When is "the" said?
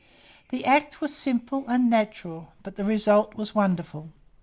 0.49-0.65, 2.75-2.83